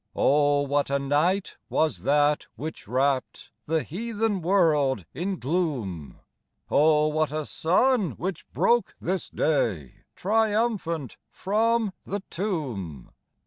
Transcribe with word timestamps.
Oh, 0.15 0.61
what 0.61 0.89
a 0.89 0.97
night 0.97 1.57
was 1.69 2.01
that 2.01 2.47
which 2.55 2.87
wrapped 2.87 3.51
The 3.67 3.83
heathen 3.83 4.41
world 4.41 5.05
in 5.13 5.37
gloom! 5.37 6.19
Oh, 6.71 7.07
what 7.09 7.31
a 7.31 7.45
sun 7.45 8.13
which 8.13 8.49
broke 8.51 8.95
this 8.99 9.29
day 9.29 10.05
Triumphant 10.15 11.17
from 11.29 11.93
the 12.03 12.21
tomb 12.31 13.11